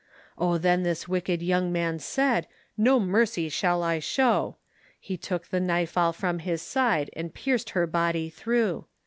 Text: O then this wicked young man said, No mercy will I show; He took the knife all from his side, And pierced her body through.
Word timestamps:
O 0.35 0.57
then 0.57 0.81
this 0.81 1.07
wicked 1.07 1.43
young 1.43 1.71
man 1.71 1.99
said, 1.99 2.47
No 2.75 2.99
mercy 2.99 3.51
will 3.61 3.83
I 3.83 3.99
show; 3.99 4.55
He 4.99 5.15
took 5.15 5.49
the 5.49 5.59
knife 5.59 5.95
all 5.95 6.11
from 6.11 6.39
his 6.39 6.63
side, 6.63 7.11
And 7.13 7.31
pierced 7.35 7.69
her 7.77 7.85
body 7.85 8.27
through. 8.31 8.85